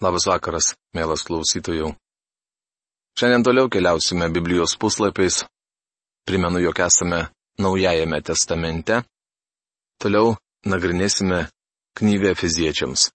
[0.00, 1.90] Labas vakaras, mielas klausytojų.
[3.20, 5.42] Šiandien toliau keliausime Biblijos puslapiais.
[6.24, 7.26] Primenu, jog esame
[7.60, 9.02] Naujajame testamente.
[10.00, 11.42] Toliau nagrinėsime
[12.00, 13.10] knygą fiziečiams.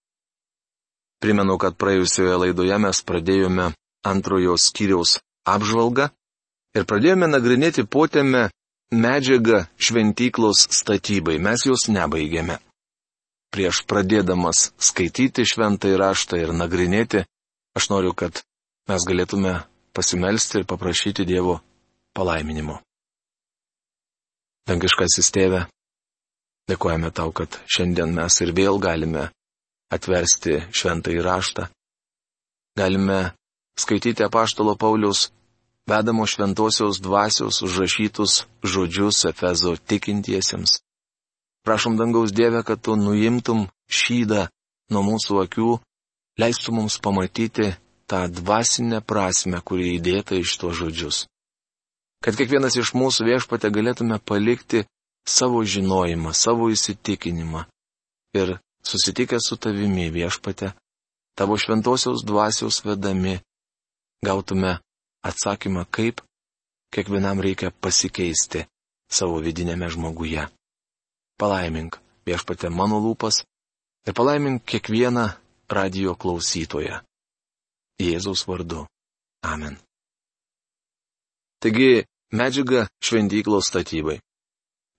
[1.18, 3.72] Primenu, kad praėjusioje laidoje mes pradėjome
[4.06, 5.18] antrojo skyriaus
[5.56, 6.12] apžvalgą
[6.78, 8.52] ir pradėjome nagrinėti potėme
[8.94, 11.40] medžiagą šventyklos statybai.
[11.42, 12.60] Mes jos nebaigėme
[13.56, 17.24] prieš pradėdamas skaityti šventą įraštą ir nagrinėti,
[17.80, 18.44] aš noriu, kad
[18.92, 19.54] mes galėtume
[19.96, 21.62] pasimelsti ir paprašyti Dievo
[22.16, 22.82] palaiminimo.
[24.68, 25.62] Dangiškasis tėve,
[26.68, 29.30] dėkojame tau, kad šiandien mes ir vėl galime
[29.94, 31.70] atversti šventą įraštą.
[32.76, 33.20] Galime
[33.80, 35.30] skaityti apaštalo Pauliaus
[35.88, 40.82] vedamo šventosios dvasios užrašytus žodžius Efezo tikintiesiems.
[41.66, 44.46] Prašom dangaus Dievę, kad tu nuimtum šydą
[44.94, 45.70] nuo mūsų akių,
[46.38, 47.72] leistum mums pamatyti
[48.06, 51.24] tą dvasinę prasme, kuri įdėta iš to žodžius.
[52.22, 54.84] Kad kiekvienas iš mūsų viešpate galėtume palikti
[55.26, 57.66] savo žinojimą, savo įsitikinimą
[58.38, 60.70] ir susitikę su tavimi viešpate,
[61.34, 63.40] tavo šventosios dvasios vedami,
[64.22, 64.78] gautume
[65.26, 66.22] atsakymą, kaip
[66.94, 68.68] kiekvienam reikia pasikeisti
[69.10, 70.46] savo vidinėme žmoguje
[71.42, 71.98] palaimink
[72.28, 73.44] viešpate mano lūpas
[74.08, 75.26] ir palaimink kiekvieną
[75.70, 77.02] radio klausytoją.
[78.02, 78.86] Jėzaus vardu.
[79.46, 79.78] Amen.
[81.64, 84.20] Taigi, medžiaga šventyklos statybai.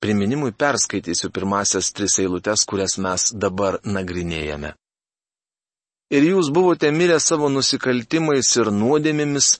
[0.01, 4.75] Priminimui perskaitysiu pirmasias tris eilutes, kurias mes dabar nagrinėjame.
[6.17, 9.56] Ir jūs buvote mirę savo nusikaltimais ir nuodėmėmis,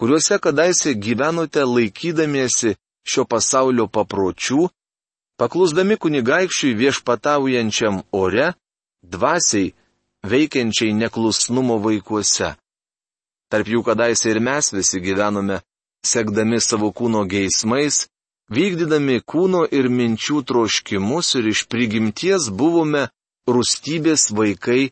[0.00, 2.74] kuriuose kadaise gyvenote laikydamiesi
[3.08, 4.66] šio pasaulio papročių
[5.38, 8.52] Paklusdami kunigaikščiui viešpataujančiam ore,
[9.02, 9.74] dvasiai
[10.26, 12.56] veikiančiai neklusnumo vaikuose.
[13.48, 15.60] Tarp jų kadaise ir mes visi gyvenome,
[16.04, 18.08] sekdami savo kūno geismais,
[18.50, 23.06] vykdydami kūno ir minčių troškimus ir iš prigimties buvome
[23.48, 24.90] rūstybės vaikai,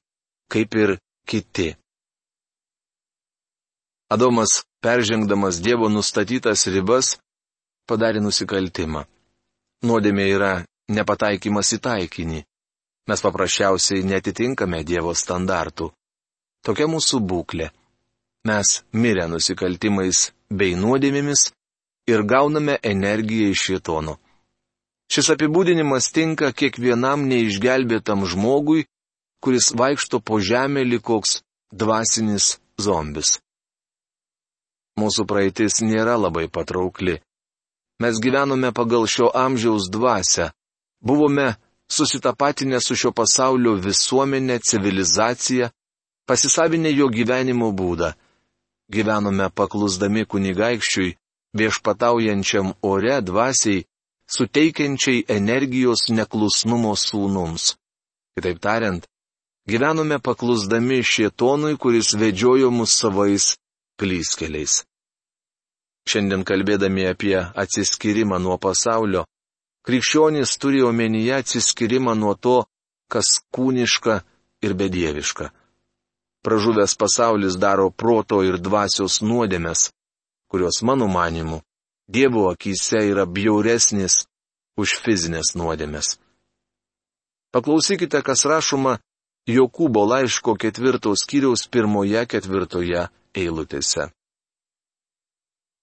[0.53, 0.95] kaip ir
[1.27, 1.75] kiti.
[4.15, 7.17] Adomas, peržengdamas Dievo nustatytas ribas,
[7.91, 9.03] padarė nusikaltimą.
[9.85, 10.53] Nuodėmė yra
[10.89, 12.41] nepataikymas į taikinį.
[13.07, 15.91] Mes paprasčiausiai netitinkame Dievo standartų.
[16.65, 17.71] Tokia mūsų būklė.
[18.47, 21.51] Mes mirę nusikaltimais bei nuodėmėmis
[22.11, 24.17] ir gauname energiją iš šitono.
[25.13, 28.87] Šis apibūdinimas tinka kiekvienam neišgelbėtam žmogui,
[29.43, 33.37] kuris vaikšto po žemę likoks dvasinis zombis.
[34.99, 37.21] Mūsų praeitis nėra labai patraukli.
[38.03, 40.51] Mes gyvenome pagal šio amžiaus dvasę.
[41.01, 41.55] Buvome
[41.89, 45.71] susitapatinę su šio pasaulio visuomenė, civilizacija,
[46.29, 48.13] pasisavinę jo gyvenimo būdą.
[48.93, 51.15] Gyvenome paklusdami kunigaikščiui,
[51.59, 53.85] viešpataujančiam ore dvasiai,
[54.37, 57.75] suteikiančiai energijos neklusnumo sūnums.
[58.37, 59.09] Kitaip tariant,
[59.71, 63.55] gyvenome paklusdami šietonui, kuris vedžiojo mus savais
[63.99, 64.85] klyskeliais.
[66.07, 69.25] Šiandien kalbėdami apie atsiskyrimą nuo pasaulio,
[69.87, 72.57] krikščionys turi omenyje atsiskyrimą nuo to,
[73.11, 74.21] kas kūniška
[74.63, 75.51] ir bedieviška.
[76.47, 79.91] Pražuvęs pasaulis daro proto ir dvasios nuodėmės,
[80.51, 81.63] kurios mano manimu,
[82.09, 84.29] Dievo akise yra bjauresnis
[84.79, 86.21] už fizinės nuodėmės.
[87.51, 88.99] Paklausykite, kas rašoma
[89.51, 94.07] Jokūbo laiško ketvirtos skyriaus pirmoje ketvirtoje eilutėse.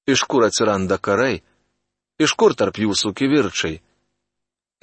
[0.08, 1.40] Iš kur atsiranda karai?
[2.20, 3.80] Iš kur tarp jūsų kivirčiai?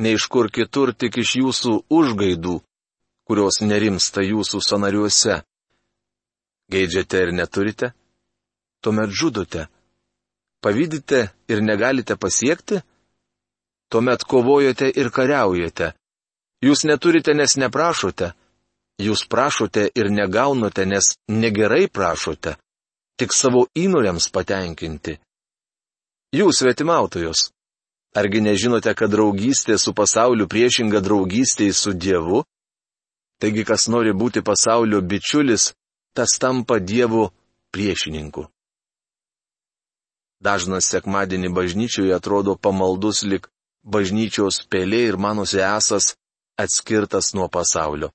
[0.00, 2.56] Ne iš kur kitur tik iš jūsų užgaidų,
[3.28, 5.42] kurios nerimsta jūsų sanariuose.
[6.72, 7.92] Geidžiate ir neturite?
[8.80, 9.66] Tuomet žudote.
[10.64, 11.20] Pavydite
[11.52, 12.80] ir negalite pasiekti?
[13.92, 15.92] Tuomet kovojote ir kariaujate.
[16.64, 18.32] Jūs neturite, nes neprašote.
[19.00, 22.56] Jūs prašote ir negaunate, nes negerai prašote
[23.20, 25.18] tik savo įnoriams patenkinti.
[26.32, 27.50] Jūs svetimautojus.
[28.16, 32.40] Argi nežinote, kad draugystė su pasauliu priešinga draugystėje su Dievu?
[33.40, 35.70] Taigi, kas nori būti pasaulio bičiulis,
[36.16, 37.28] tas tampa Dievo
[37.74, 38.48] priešininku.
[40.40, 43.50] Dažnas sekmadienį bažnyčioje atrodo pamaldus lik
[43.84, 46.14] bažnyčios pelė ir manosi esas
[46.56, 48.10] atskirtas nuo pasaulio.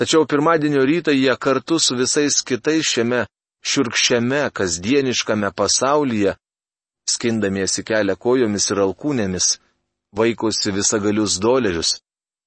[0.00, 3.26] Tačiau pirmadienio rytą jie kartu su visais kitais šiame
[3.66, 6.36] šiurkščiame kasdieniškame pasaulyje,
[7.10, 9.48] skindamiesi kelią kojomis ir alkūnėmis,
[10.18, 11.96] vaikosi visagalius dolerius.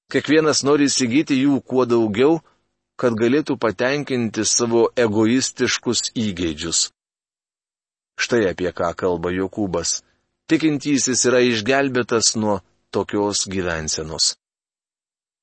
[0.10, 2.39] Kiekvienas nori įsigyti jų kuo daugiau,
[3.00, 6.89] kad galėtų patenkinti savo egoistiškus įgeidžius.
[8.19, 10.01] Štai apie ką kalba Jokūbas.
[10.50, 12.57] Tikintysis yra išgelbėtas nuo
[12.92, 14.33] tokios gyvensenos.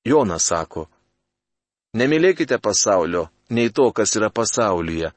[0.04, 0.88] Jonas sako,
[1.96, 5.12] nemylėkite pasaulio, nei to, kas yra pasaulyje.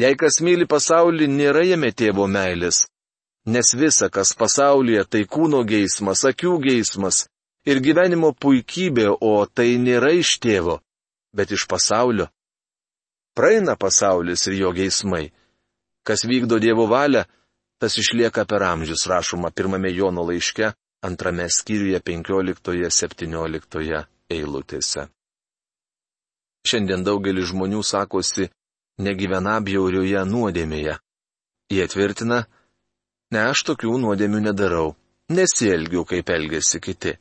[0.00, 2.86] Jei kas myli pasaulį, nėra jame tėvo meilės.
[3.52, 7.26] Nes visa, kas pasaulyje, tai kūno geismas, akių geismas
[7.68, 10.80] ir gyvenimo puikybė, o tai nėra iš tėvo,
[11.36, 12.30] bet iš pasaulio.
[13.36, 15.32] Praeina pasaulis ir jo geismai.
[16.06, 17.24] Kas vykdo Dievo valią,
[17.80, 20.72] tas išlieka per amžius, rašoma pirmame Jono laiške,
[21.04, 25.08] antrame skyriuje 15-17 eilutėse.
[26.68, 28.50] Šiandien daugelis žmonių sakosi,
[29.06, 30.96] negyvena bjaurioje nuodėmėje.
[31.70, 32.44] Jie tvirtina,
[33.34, 34.94] ne aš tokių nuodėmių nedarau,
[35.30, 37.14] nesielgiu, kaip elgesi kiti.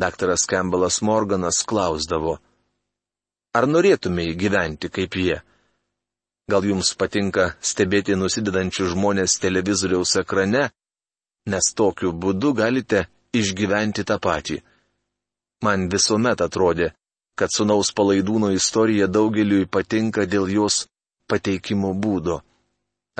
[0.00, 2.38] Daktaras Campbellas Morganas klausdavo,
[3.52, 5.40] ar norėtumėjai gyventi kaip jie?
[6.50, 10.70] Gal jums patinka stebėti nusidedančius žmonės televizoriaus ekrane,
[11.46, 13.04] nes tokiu būdu galite
[13.36, 14.58] išgyventi tą patį.
[15.62, 16.94] Man visuomet atrodė,
[17.40, 20.82] kad sunaus palaidūno istorija daugeliui patinka dėl jos
[21.32, 22.42] pateikimo būdo.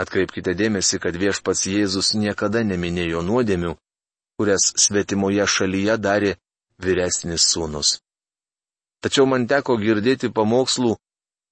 [0.01, 3.73] Atkreipkite dėmesį, kad viešpats Jėzus niekada neminėjo nuodėmių,
[4.37, 6.35] kurias svetimoje šalyje darė
[6.85, 7.99] vyresnis sūnus.
[9.01, 10.95] Tačiau man teko girdėti pamokslų,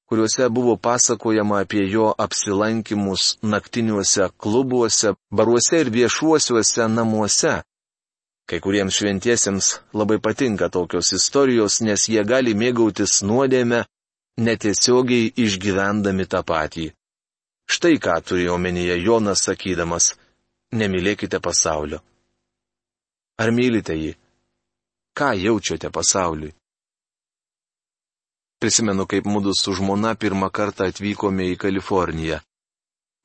[0.08, 7.62] kuriuose buvo pasakojama apie jo apsilankimus naktiniuose klubuose, baruose ir viešuosiuose namuose,
[8.48, 13.82] Kai kuriems šventiesiems labai patinka tokios istorijos, nes jie gali mėgautis nuodėme,
[14.40, 16.86] netiesiogiai išgyvendami tą patį.
[17.68, 20.14] Štai ką turėjo omenyje Jonas sakydamas-
[20.80, 22.00] nemylėkite pasaulio.
[23.38, 24.14] Ar mylite jį?
[25.18, 26.54] Ką jaučiate pasauliui?
[28.58, 32.40] Prisimenu, kaip mūdu su žmona pirmą kartą atvykome į Kaliforniją.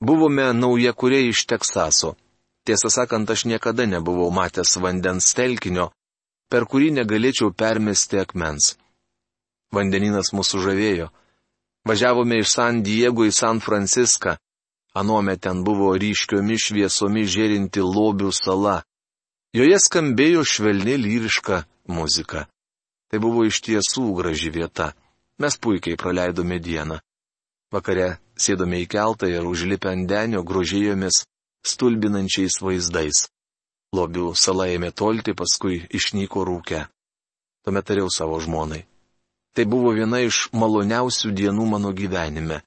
[0.04, 2.16] Buvome nauja kurie iš Teksaso.
[2.64, 5.90] Tiesą sakant, aš niekada nebuvau matęs vandens telkinio,
[6.52, 8.78] per kurį negalėčiau permesti akmens.
[9.76, 11.10] Vandeninas mūsų žavėjo.
[11.90, 14.38] Važiavome iš San Diego į San Franciską.
[14.96, 18.84] Anuome ten buvo ryškiomis šviesomis žėrinti lobių sala.
[19.58, 22.46] Joje skambėjo švelni lyriška muzika.
[23.10, 24.94] Tai buvo iš tiesų graži vieta.
[25.42, 27.02] Mes puikiai praleidome dieną.
[27.74, 31.24] Vakare sėdome į keltą ir užlipę ant denio grožėjomės
[31.64, 33.28] stulbinančiais vaizdais.
[33.94, 36.86] Lobių sala ėmė tolti, paskui išnyko rūkę.
[37.64, 38.84] Tuomet tariau savo žmonai.
[39.54, 42.64] Tai buvo viena iš maloniausių dienų mano gyvenime.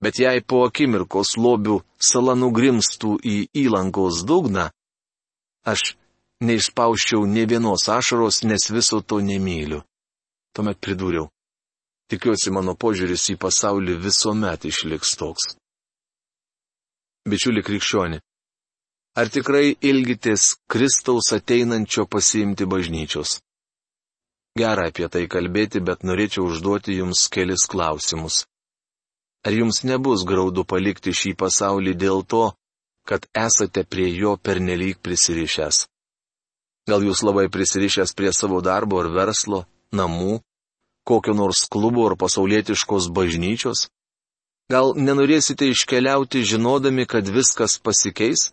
[0.00, 4.70] Bet jei po akimirkos lobių sala nugrimstų į įlankos dugną,
[5.64, 5.94] aš
[6.44, 9.84] neišspauščiau ne vienos ašaros, nes viso to nemyliu.
[10.56, 11.28] Tuomet pridūriau.
[12.08, 15.54] Tikiuosi mano požiūris į pasaulį visuomet išliks toks
[17.28, 18.20] bičiuli krikščioni.
[19.14, 23.38] Ar tikrai ilgitės Kristaus ateinančio pasiimti bažnyčios?
[24.58, 28.44] Gera apie tai kalbėti, bet norėčiau užduoti jums kelis klausimus.
[29.46, 32.44] Ar jums nebus graudu palikti šį pasaulį dėl to,
[33.08, 35.84] kad esate prie jo pernelyg prisirišęs?
[36.88, 40.40] Gal jūs labai prisirišęs prie savo darbo ar verslo, namų,
[41.08, 43.88] kokio nors klubo ar pasaulietiškos bažnyčios?
[44.72, 48.48] Gal nenorėsite iškeliauti žinodami, kad viskas pasikeis?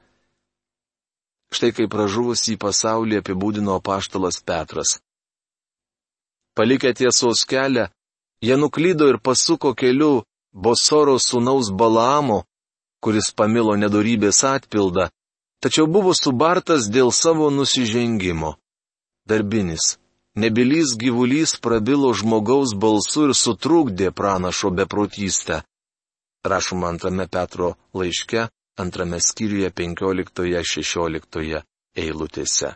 [1.56, 5.00] Štai kaip pražuvus į pasaulį apibūdino paštalas Petras.
[6.56, 7.88] Palikę tiesos kelią,
[8.44, 12.44] jie nuklydo ir pasuko keliu Bosoro sūnaus Balaamo,
[13.00, 15.08] kuris pamilo nedorybės atpildą,
[15.64, 18.58] tačiau buvo subartas dėl savo nusižengimo.
[19.24, 19.96] Darbinis,
[20.36, 25.64] nebylys gyvulys prabilo žmogaus balsu ir sutrukdė pranašo beprotystę
[26.44, 31.62] rašoma antrame Petro laiške, antrame skyriuje 15-16
[31.96, 32.76] eilutėse.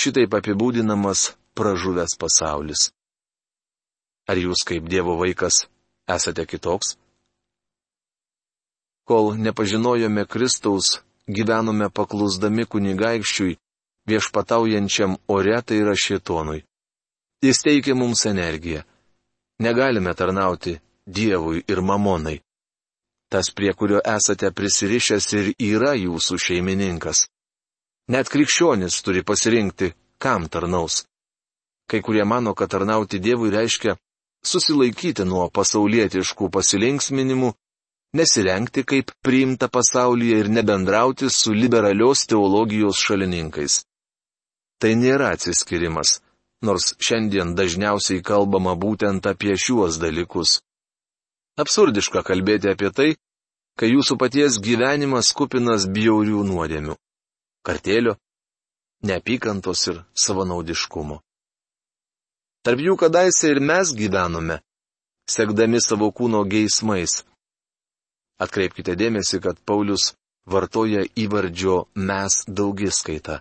[0.00, 2.90] Šitaip apibūdinamas pražuvęs pasaulis.
[4.28, 5.64] Ar jūs kaip Dievo vaikas
[6.10, 6.96] esate kitoks?
[9.06, 10.98] Kol nepažinojome Kristaus,
[11.30, 13.58] gyvenome paklusdami kunigaikščiui,
[14.10, 16.64] viešpataujančiam ore tai yra šėtonui.
[17.46, 18.82] Jis teikia mums energiją.
[19.62, 22.40] Negalime tarnauti Dievui ir mamonai
[23.32, 27.26] tas prie kurio esate prisirišęs ir yra jūsų šeimininkas.
[28.08, 31.04] Net krikščionis turi pasirinkti, kam tarnaus.
[31.90, 33.96] Kai kurie mano, kad tarnauti Dievui reiškia
[34.46, 37.50] susilaikyti nuo pasaulietiškų pasilinksminimų,
[38.18, 43.82] nesirenkti kaip priimta pasaulyje ir nebendrauti su liberalios teologijos šalininkais.
[44.80, 46.20] Tai nėra atsiskirimas,
[46.62, 50.60] nors šiandien dažniausiai kalbama būtent apie šiuos dalykus.
[51.56, 53.10] Absurdiška kalbėti apie tai,
[53.80, 56.96] kai jūsų paties gyvenimas kupinas bjaurių nuodėmių-
[57.66, 58.16] kartėlio,
[59.08, 61.16] neapykantos ir savanaudiškumo.
[62.64, 64.60] Tarp jų kadaise ir mes gyvenome,
[65.30, 67.24] sekdami savo kūno geismais.
[68.36, 70.12] Atkreipkite dėmesį, kad Paulius
[70.44, 73.40] vartoja įvardžio mes daugiskaitą.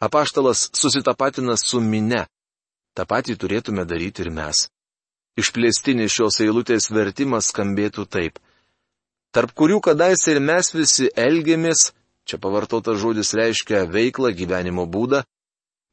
[0.00, 2.26] Apaštalas susitapatina su mine.
[2.94, 4.66] Ta patį turėtume daryti ir mes.
[5.40, 8.38] Išplėstinis šios eilutės vertimas skambėtų taip.
[9.32, 11.92] Tarp kurių kadaise ir mes visi elgėmės,
[12.26, 15.22] čia pavartotas žodis reiškia veiklą gyvenimo būdą,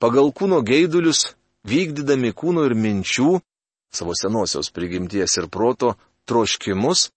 [0.01, 1.35] pagal kūno geidulius,
[1.69, 3.37] vykdydami kūno ir minčių,
[3.93, 5.93] savo senosios prigimties ir proto,
[6.27, 7.11] troškimus,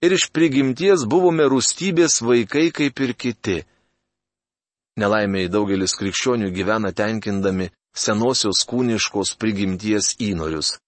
[0.00, 3.58] ir iš prigimties buvome rūstybės vaikai kaip ir kiti.
[5.00, 10.78] Nelaimiai daugelis krikščionių gyvena tenkindami senosios kūniškos prigimties įnorius.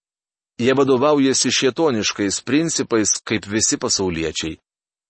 [0.63, 4.59] Jie vadovaujasi šietoniškais principais kaip visi pasauliečiai,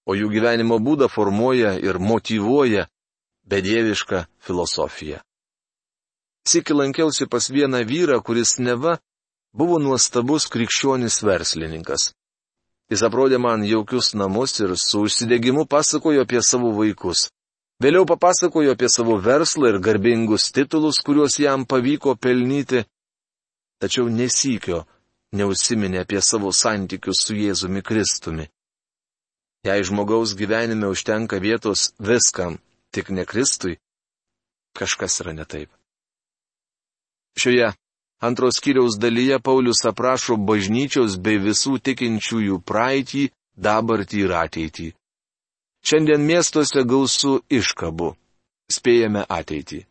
[0.09, 2.87] o jų gyvenimo būdą formuoja ir motivuoja
[3.45, 5.21] bedieviška filosofija.
[6.49, 8.97] Siki lankiausi pas vieną vyrą, kuris neva
[9.53, 12.15] buvo nuostabus krikščionis verslininkas.
[12.89, 17.29] Jis aprodė man jaukius namus ir su užsidegimu pasakojo apie savo vaikus.
[17.83, 22.87] Vėliau papasakojo apie savo verslą ir garbingus titulus, kuriuos jam pavyko pelnyti,
[23.83, 24.87] tačiau nesikio
[25.33, 28.49] neusiminė apie savo santykius su Jėzumi Kristumi.
[29.67, 32.59] Jei žmogaus gyvenime užtenka vietos viskam,
[32.91, 33.79] tik ne Kristui,
[34.75, 35.71] kažkas yra ne taip.
[37.39, 37.71] Šioje
[38.21, 44.89] antros kiriaus dalyje Paulius aprašo bažnyčios bei visų tikinčiųjų praeitį, dabartį ir ateitį.
[45.83, 48.13] Šiandien miestuose gausų iškabų.
[48.71, 49.83] Spėjame ateitį.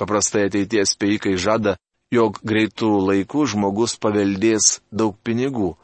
[0.00, 1.76] Paprastai ateities spėjikai žada,
[2.16, 5.74] jog greitų laikų žmogus paveldės daug pinigų.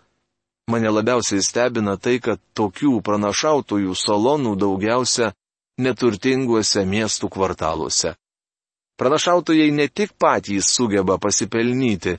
[0.71, 5.33] Mane labiausiai stebina tai, kad tokių pranašautojų salonų daugiausia
[5.83, 8.15] neturtinguose miestų kvartaluose.
[9.01, 12.19] Pranašautojai ne tik patys sugeba pasipelnyti,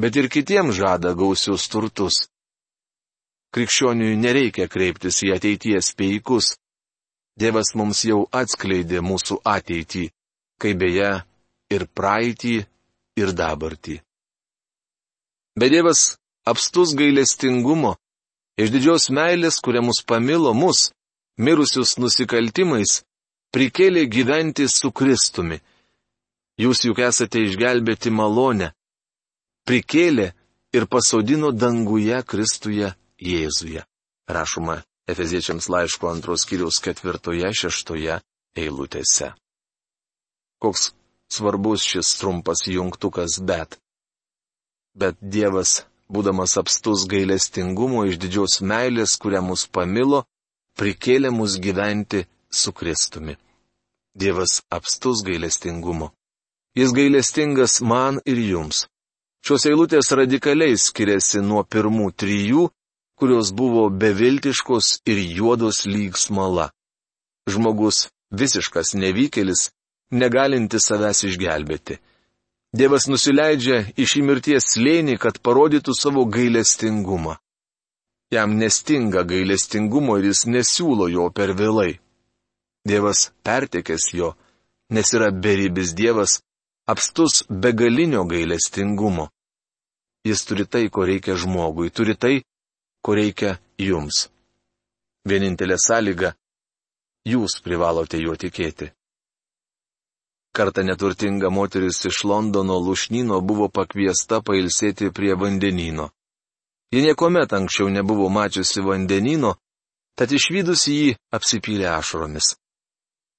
[0.00, 2.26] bet ir kitiems žada gausius turtus.
[3.54, 6.56] Krikščioniui nereikia kreiptis į ateities peikus.
[7.38, 10.08] Dievas mums jau atskleidė mūsų ateitį,
[10.60, 11.10] kaip beje
[11.70, 12.56] ir praeitį,
[13.16, 14.00] ir dabartį.
[15.56, 17.94] Bet Dievas apstus gailestingumo,
[18.60, 20.90] iš didžios meilės, kuria mus pamilo mus,
[21.40, 23.00] mirusius nusikaltimais,
[23.54, 25.60] prikėlė gyventi su Kristumi
[26.56, 28.70] Jūs juk esate išgelbėti malonę.
[29.68, 30.30] Prikėlė
[30.72, 33.84] ir pasodino danguje Kristuje Jėzuje.
[34.28, 38.16] Rašoma Efeziečiams laiško antros kiriaus ketvirtoje, šeštoje
[38.58, 39.34] eilutėse.
[40.58, 40.94] Koks
[41.32, 43.78] svarbus šis trumpas jungtukas bet.
[44.94, 50.24] Bet Dievas, būdamas apstus gailestingumo iš didžios meilės, kurią mus pamilo,
[50.78, 53.36] prikėlė mus gyventi su Kristumi.
[54.16, 56.12] Dievas apstus gailestingumo.
[56.76, 58.86] Jis gailestingas man ir jums.
[59.44, 62.66] Šios eilutės radikaliai skiriasi nuo pirmų trijų,
[63.16, 66.70] kurios buvo beviltiškos ir juodos lyg smala.
[67.48, 69.70] Žmogus visiškas nevykėlis,
[70.10, 71.98] negalinti savęs išgelbėti.
[72.76, 77.36] Dievas nusileidžia iš įmirties slėnį, kad parodytų savo gailestingumą.
[78.30, 81.94] Jam nestinga gailestingumo ir jis nesiūlo jo per vėlai.
[82.86, 84.34] Dievas pertekės jo,
[84.90, 86.40] nes yra beribis Dievas,
[86.86, 89.30] apstus begalinio gailestingumo.
[90.26, 92.42] Jis turi tai, ko reikia žmogui, turi tai,
[93.02, 94.26] ko reikia jums.
[95.26, 96.34] Vienintelė sąlyga-
[97.32, 98.90] jūs privalote juo tikėti.
[100.56, 106.06] Kartą neturtinga moteris iš Londono lušnino buvo pakviesta pailsėti prie vandenino.
[106.92, 109.50] Ji niekuomet anksčiau nebuvo mačiusi vandenino,
[110.16, 112.54] tad išvykusi jį apsipylė ašromis.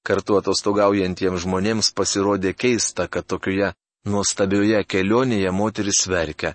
[0.06, 3.72] Kartu atostogaujantiems žmonėms pasirodė keista, kad tokioje
[4.06, 6.54] nuostabioje kelionėje moteris verkia.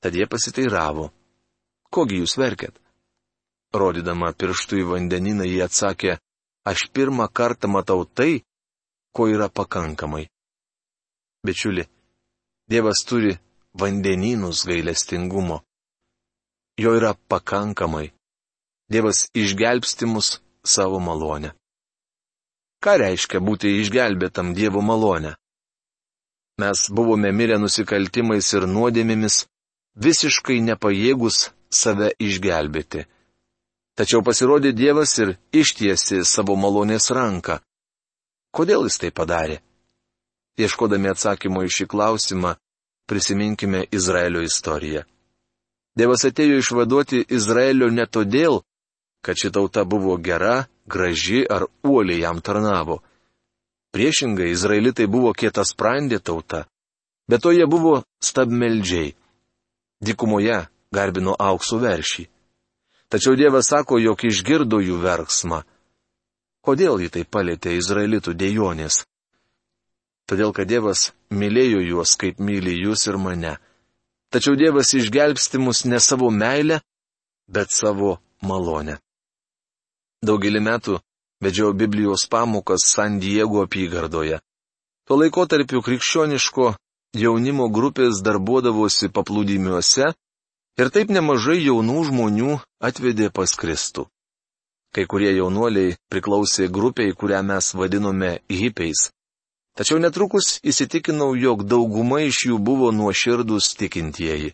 [0.00, 1.08] Tad jie pasiteiravo.
[1.90, 2.78] Kogi jūs verkiat?
[3.74, 6.16] Rodydama pirštų į vandeniną, jie atsakė,
[6.70, 8.44] aš pirmą kartą matau tai,
[9.14, 10.28] ko yra pakankamai.
[11.46, 11.84] Bičiuli,
[12.70, 13.32] Dievas turi
[13.80, 15.60] vandeninus gailestingumo.
[16.78, 18.10] Jo yra pakankamai.
[18.90, 21.50] Dievas išgelbstimus savo malonę.
[22.82, 25.34] Ką reiškia būti išgelbėtam Dievo malonę?
[26.60, 29.36] Mes buvome mirę nusikaltimais ir nuodėmėmis,
[30.06, 33.06] visiškai nepajėgus save išgelbėti.
[33.96, 37.60] Tačiau pasirodė Dievas ir ištiesi savo malonės ranką.
[38.50, 39.60] Kodėl jis tai padarė?
[40.60, 42.56] Ieškodami atsakymo į šį klausimą,
[43.08, 45.04] prisiminkime Izraelio istoriją.
[45.98, 48.60] Dievas atėjo išvaduoti Izraelio ne todėl,
[49.24, 53.00] kad ši tauta buvo gera, graži ar uoliai jam tarnavo.
[53.94, 56.64] Priešingai, izraelitai buvo kietas prandė tauta,
[57.28, 59.14] bet to jie buvo stabmeldžiai.
[60.00, 60.62] Dikumoje
[60.94, 62.24] garbino auksų veršį.
[63.10, 65.64] Tačiau Dievas sako, jog išgirdo jų verksmą.
[66.66, 69.04] Kodėl jį tai palėtė izraelitų dėjonės?
[70.28, 73.56] Todėl, kad Dievas mylėjo juos, kaip myli jūs ir mane.
[74.30, 76.80] Tačiau Dievas išgelbsti mus ne savo meilę,
[77.48, 79.00] bet savo malonę.
[80.22, 81.00] Daugelį metų
[81.42, 84.38] vedžiau Biblijos pamokas San Diego apygardoje.
[85.08, 86.74] Tuo laikotarpiu krikščioniško
[87.18, 90.12] jaunimo grupės darbuodavosi paplūdimiuose
[90.80, 92.52] Ir taip nemažai jaunų žmonių
[92.88, 94.06] atvedė pas Kristų.
[94.94, 99.10] Kai kurie jaunuoliai priklausė grupiai, kurią mes vadinome hipiais.
[99.78, 104.50] Tačiau netrukus įsitikinau, jog dauguma iš jų buvo nuoširdus tikintieji.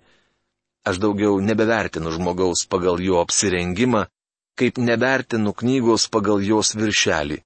[0.87, 4.05] Aš daugiau nebevertinu žmogaus pagal jo apsirengimą,
[4.61, 7.41] kaip nevertinu knygos pagal jos viršelį.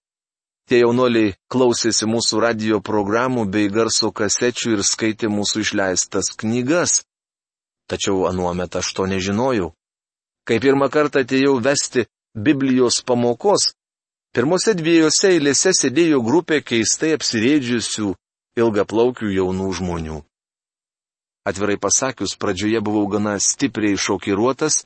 [0.68, 7.00] Tie jaunuoliai klausėsi mūsų radio programų bei garso kasečių ir skaitė mūsų išleistas knygas.
[7.90, 9.72] Tačiau anuomet aš to nežinojau.
[10.46, 13.72] Kai pirmą kartą atėjau vesti Biblijos pamokos,
[14.30, 18.12] pirmose dviejose eilėse sėdėjo grupė keistai apsirėdžiusių,
[18.54, 20.18] ilgaplaukių jaunų žmonių.
[21.42, 24.84] Atvirai pasakius, pradžioje buvau gana stipriai šokiruotas,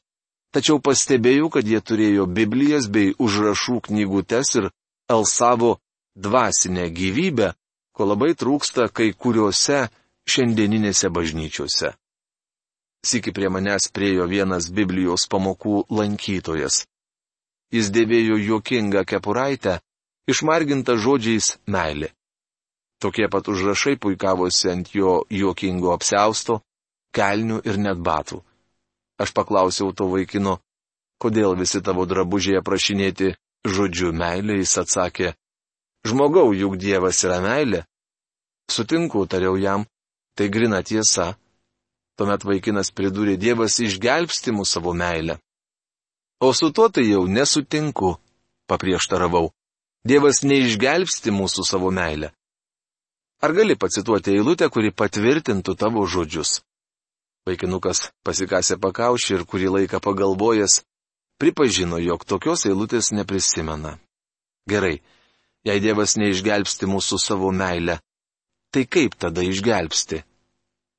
[0.56, 4.70] tačiau pastebėjau, kad jie turėjo Biblijas bei užrašų knygutes ir
[5.12, 5.76] alsavo
[6.16, 7.52] dvasinę gyvybę,
[7.92, 9.90] ko labai trūksta kai kuriuose
[10.24, 11.92] šiandieninėse bažnyčiose.
[13.04, 16.86] Siki prie manęs priejo vienas Biblijos pamokų lankytojas.
[17.74, 19.80] Jis dėvėjo juokingą kepuraitę,
[20.30, 22.12] išmargintą žodžiais meilė.
[23.02, 26.60] Tokie pat užrašai puikavosi ant jo juokingo apsausto,
[27.16, 28.38] kelnių ir net batų.
[29.18, 30.58] Aš paklausiau to vaikino,
[31.22, 33.34] kodėl visi tavo drabužiai aprašinėti
[33.66, 35.34] žodžiu meilė, jis atsakė,
[36.06, 37.84] žmogau, juk Dievas yra meilė.
[38.70, 39.86] Sutinku, tariau jam,
[40.36, 41.34] tai grina tiesa.
[42.16, 45.38] Tuomet vaikinas pridūrė Dievas išgelbsti mūsų savo meilę.
[46.40, 48.16] O su tuo tai jau nesutinku,
[48.68, 49.52] paprieštaravau.
[50.04, 52.32] Dievas neišgelbsti mūsų savo meilę.
[53.40, 56.60] Ar gali pacituoti eilutę, kuri patvirtintų tavo žodžius?
[57.44, 60.80] Vaikinukas pasikasė pakaušį ir kurį laiką pagalvojęs,
[61.40, 63.98] pripažino, jog tokios eilutės neprisimena.
[64.68, 64.96] Gerai,
[65.64, 67.98] jei Dievas neišgelbsti mūsų savo meilę,
[68.72, 70.22] tai kaip tada išgelbsti?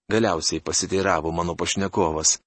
[0.09, 2.37] Galiausiai pasiteiravo mano pašnekovas.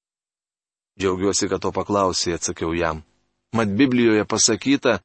[0.99, 3.03] Džiaugiuosi, kad to paklausai, atsakiau jam.
[3.55, 4.99] Mat Biblijoje pasakyta,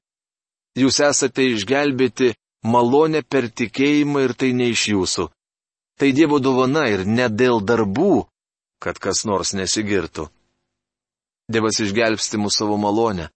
[0.75, 2.33] jūs esate išgelbėti
[2.65, 5.27] malonę per tikėjimą ir tai ne iš jūsų.
[5.99, 8.25] Tai Dievo dovana ir ne dėl darbų,
[8.81, 10.27] kad kas nors nesigirtų.
[11.53, 13.29] Dievas išgelbsti mūsų savo malonę.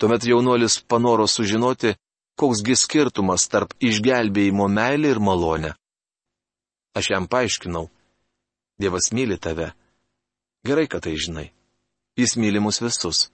[0.00, 1.94] Tuomet jaunuolis panoro sužinoti,
[2.40, 5.72] koksgi skirtumas tarp išgelbėjimo meilė ir malonė.
[6.98, 7.86] Aš jam paaiškinau.
[8.80, 9.70] Dievas myli tave.
[10.64, 11.50] Gerai, kad tai žinai.
[12.16, 13.28] Jis myli mus visus.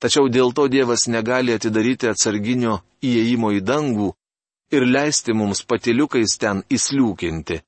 [0.00, 4.08] Tačiau dėl to Dievas negali atidaryti atsarginio įėjimo į dangų
[4.76, 7.60] ir leisti mums patiliukais ten įsliūkinti.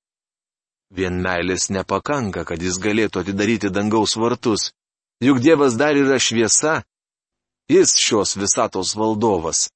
[0.97, 4.73] Vien meilės nepakanka, kad jis galėtų atidaryti dangaus vartus,
[5.25, 6.83] juk Dievas dar yra šviesa,
[7.69, 9.71] jis šios visatos valdovas.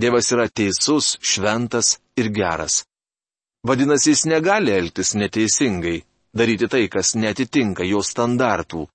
[0.00, 2.84] Dievas yra teisus, šventas ir geras.
[3.66, 5.98] Vadinasi, jis negali elgtis neteisingai,
[6.32, 8.86] daryti tai, kas netitinka jo standartų.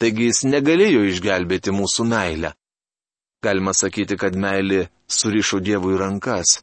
[0.00, 2.54] Taigi jis negalėjo išgelbėti mūsų meilę.
[3.42, 6.60] Galima sakyti, kad meilė surišo Dievui rankas.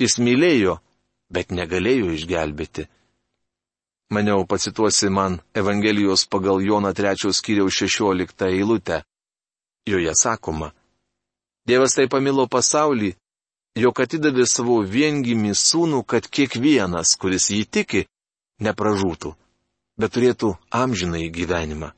[0.00, 0.78] Jis mylėjo,
[1.30, 2.86] bet negalėjo išgelbėti.
[4.10, 9.02] Maniau, pacituosi man Evangelijos pagal Joną 3 skyriaus 16 eilutę.
[9.86, 10.72] Joje sakoma.
[11.66, 13.12] Dievas tai pamilo pasaulį,
[13.78, 18.02] jog atidavė savo viengimį sūnų, kad kiekvienas, kuris jį tiki,
[18.58, 19.36] nepražūtų
[20.00, 21.92] bet turėtų amžinai gyvenimą.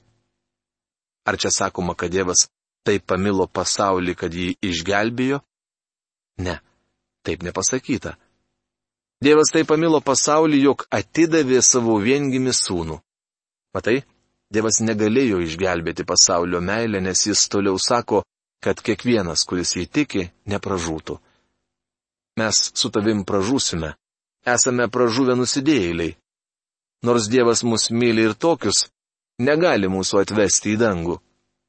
[1.29, 2.49] Ar čia sakoma, kad Dievas
[2.87, 5.39] taip pamilo pasaulį, kad jį išgelbėjo?
[6.43, 6.59] Ne,
[7.23, 8.17] taip nepasakyta.
[9.23, 12.99] Dievas taip pamilo pasaulį, jog atidavė savo viengimi sūnų.
[13.77, 14.03] Matai,
[14.53, 18.25] Dievas negalėjo išgelbėti pasaulio meilę, nes jis toliau sako,
[18.63, 21.17] kad kiekvienas, kuris jį tiki, nepražūtų.
[22.41, 23.95] Mes su tavim pražūsime.
[24.49, 26.17] Esame pražuvę nusidėjėliai.
[27.03, 28.87] Nors Dievas mus myli ir tokius,
[29.43, 31.19] negali mūsų atvesti į dangų.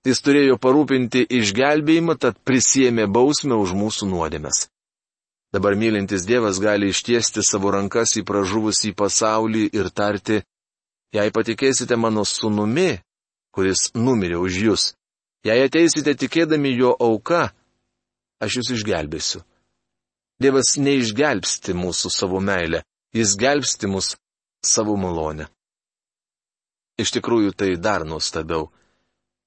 [0.06, 4.68] Jis turėjo parūpinti išgelbėjimą, tad prisėmė bausmę už mūsų nuodėmes.
[5.54, 10.42] Dabar mylintis Dievas gali ištiesti savo rankas į pražuvusį pasaulį ir tarti,
[11.14, 13.00] jei patikėsite mano sunumi,
[13.54, 14.86] kuris numirė už jūs,
[15.46, 17.54] jei ateisite tikėdami jo auka,
[18.42, 19.44] aš jūs išgelbėsiu.
[20.42, 22.82] Dievas neišgelbsti mūsų savo meilę,
[23.14, 24.16] jis gelbsti mus
[24.66, 25.50] savo malonę.
[27.00, 28.70] Iš tikrųjų tai dar nuostabiau.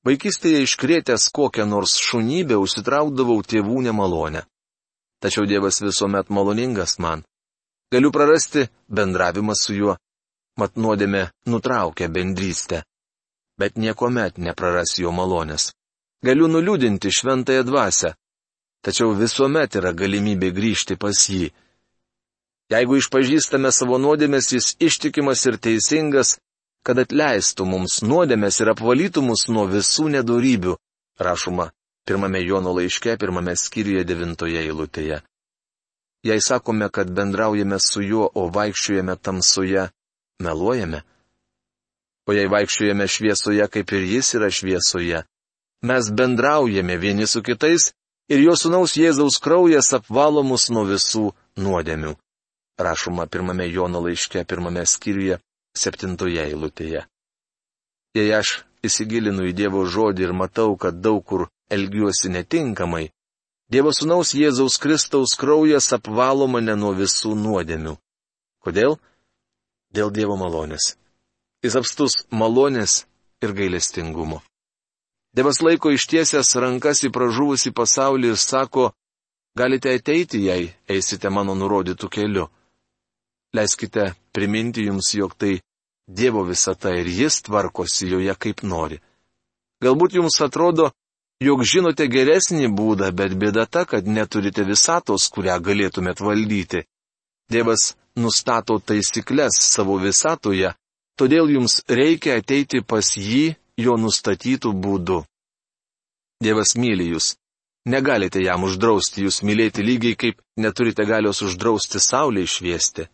[0.06, 4.46] Vaikystėje iškrėtęs kokią nors šunybę užsitraukdavau tėvų nemalonę
[5.20, 7.24] tačiau Dievas visuomet maloningas man.
[7.92, 9.94] Galiu prarasti bendravimą su juo,
[10.60, 12.82] mat nuodėmė nutraukia bendrystę.
[13.58, 15.72] Bet niekuomet nepraras jo malonės.
[16.24, 18.12] Galiu nuliūdinti šventąją dvasę,
[18.84, 21.50] tačiau visuomet yra galimybė grįžti pas jį.
[22.72, 26.36] Jeigu išpažįstame savo nuodėmės, jis ištikimas ir teisingas,
[26.86, 30.74] kad atleistų mums nuodėmės ir apvalytų mus nuo visų nedorybių,
[31.22, 31.70] rašoma
[32.06, 35.20] pirmame Jono laiške, pirmame skyriuje devintoje eilutėje.
[36.26, 39.88] Jei sakome, kad bendraujame su juo, o vaikščiojame tamsoje,
[40.42, 41.02] meluojame.
[42.26, 45.22] O jei vaikščiojame šviesoje, kaip ir jis yra šviesoje,
[45.86, 47.92] mes bendraujame vieni su kitais
[48.30, 51.30] ir jo sunaus Jėzaus kraujas apvalo mus nuo visų
[51.62, 52.16] nuodėmių.
[52.78, 55.38] Rašoma pirmame Jono laiške, pirmame skyriuje,
[55.76, 57.06] septintoje eilutėje.
[58.16, 63.08] Jei aš įsigilinu į Dievo žodį ir matau, kad daug kur elgiuosi netinkamai,
[63.72, 67.96] Dievo Sūnaus Jėzaus Kristaus kraujas apvalo mane nuo visų nuodėmių.
[68.62, 68.94] Kodėl?
[69.90, 70.94] Dėl Dievo malonės.
[71.64, 73.06] Jis apstus malonės
[73.42, 74.42] ir gailestingumo.
[75.36, 78.92] Dievas laiko ištiesęs rankas į pražuvusį pasaulį ir sako,
[79.58, 82.46] galite ateiti, jei eisite mano nurodytų keliu.
[83.56, 85.56] Leiskite priminti jums, jog tai
[86.06, 89.00] Dievo visata ir jis tvarkosi joje kaip nori.
[89.82, 90.92] Galbūt jums atrodo,
[91.42, 96.84] jog žinote geresnį būdą, bet bėda ta, kad neturite visatos, kurią galėtumėt valdyti.
[97.50, 100.72] Dievas nustato taisyklės savo visatoje,
[101.18, 105.24] todėl jums reikia ateiti pas jį jo nustatytų būdų.
[106.42, 107.34] Dievas myli jūs.
[107.86, 113.06] Negalite jam uždrausti jūs mylėti lygiai kaip neturite galios uždrausti saulė išviesti.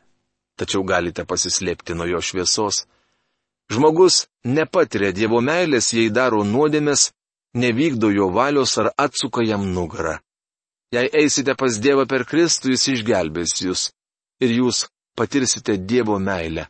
[0.59, 2.85] Tačiau galite pasislėpti nuo jo šviesos.
[3.73, 7.11] Žmogus nepatiria Dievo meilės, jei daro nuodėmės
[7.55, 10.19] nevykdo jo valios ar atsuka jam nugarą.
[10.93, 13.87] Jei eisite pas Dievą per Kristų, jis išgelbės jūs
[14.45, 14.87] ir jūs
[15.17, 16.67] patirsite Dievo meilę.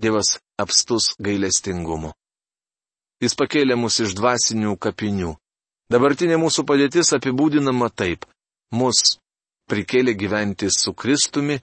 [0.00, 2.10] Dievas apstus gailestingumu.
[3.20, 5.34] Jis pakėlė mus iš dvasinių kapinių.
[5.92, 8.24] Dabartinė mūsų padėtis apibūdinama taip.
[8.72, 9.18] Mus
[9.70, 11.58] prikėlė gyventi su Kristumi,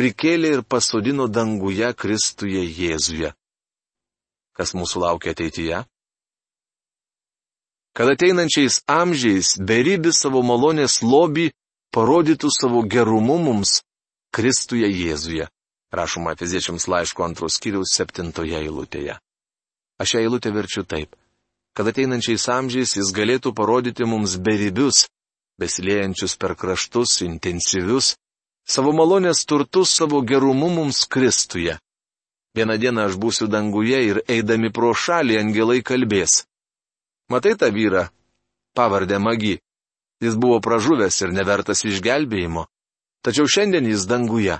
[0.00, 3.34] prikėlė ir pasodino danguje Kristuje Jėzuje.
[4.56, 5.84] Kas mūsų laukia ateityje?
[7.96, 11.50] kad ateinančiais amžiais beribis savo malonės lobį
[11.94, 13.80] parodytų savo gerumu mums
[14.32, 15.48] Kristuje Jėzuje.
[15.90, 19.16] Rašoma Efeziečiams laiško antros kiriaus septintoje eilutėje.
[19.98, 21.16] Aš šią eilutę verčiu taip,
[21.74, 25.08] kad ateinančiais amžiais jis galėtų parodyti mums beribius,
[25.58, 28.14] besiliejančius per kraštus, intensyvius,
[28.70, 31.78] savo malonės turtus savo gerumu mums Kristuje.
[32.54, 36.44] Vieną dieną aš būsiu danguje ir eidami pro šalį angelai kalbės.
[37.30, 38.08] Matai tą vyrą?
[38.74, 39.58] Pavardė Magi.
[40.22, 42.66] Jis buvo pražuvęs ir nevertas išgelbėjimo.
[43.24, 44.58] Tačiau šiandien jis danguje.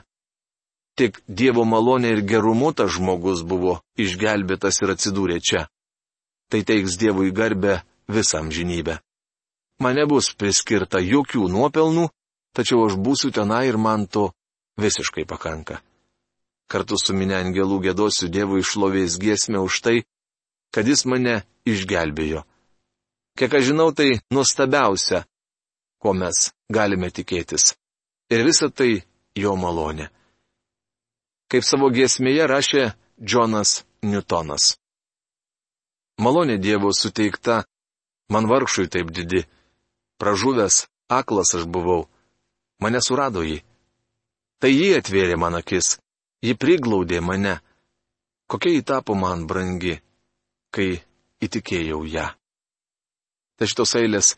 [0.99, 5.67] Tik Dievo malonė ir gerumu tas žmogus buvo išgelbėtas ir atsidūrė čia.
[6.51, 8.99] Tai teiks Dievui garbę visam žinybę.
[9.81, 12.11] Man nebus priskirta jokių nuopelnų,
[12.57, 14.31] tačiau aš būsiu tenai ir man to
[14.81, 15.81] visiškai pakanka.
[16.71, 19.97] Kartu su minė angelų gėdosiu Dievui išlovės giesmę už tai,
[20.71, 22.45] kad jis mane išgelbėjo.
[23.39, 25.25] Kiek aš žinau, tai nuostabiausia,
[25.99, 27.75] ko mes galime tikėtis.
[28.31, 29.03] Ir visa tai
[29.35, 30.11] jo malonė.
[31.51, 32.85] Kaip savo giesmėje rašė
[33.19, 34.77] Džonas Newtonas.
[36.21, 37.65] Malonė Dievo suteikta,
[38.31, 39.43] man vargšui taip didi.
[40.21, 42.07] Pražuvęs, aklas aš buvau.
[42.81, 43.61] Mane surado jį.
[44.61, 45.99] Tai jį atvėrė man akis.
[46.45, 47.59] Ji priglaudė mane.
[48.51, 49.99] Kokia jį tapo man brangi,
[50.75, 50.99] kai
[51.45, 52.27] įtikėjau ją.
[53.57, 54.35] Tai šitos eilės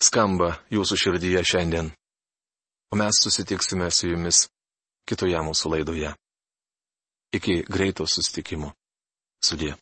[0.00, 1.90] skamba jūsų širdyje šiandien.
[2.90, 4.46] O mes susitiksime su jumis
[5.06, 6.14] kitoje mūsų laidoje.
[7.34, 8.72] Iki greito susitikimo.
[9.42, 9.74] Sudė.